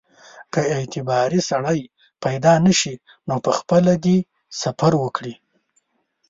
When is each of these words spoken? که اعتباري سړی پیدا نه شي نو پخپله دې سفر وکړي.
که 0.53 0.61
اعتباري 0.75 1.41
سړی 1.49 1.79
پیدا 2.23 2.53
نه 2.65 2.73
شي 2.79 2.93
نو 3.27 3.35
پخپله 3.47 3.93
دې 4.03 4.17
سفر 4.61 4.91
وکړي. 5.03 5.33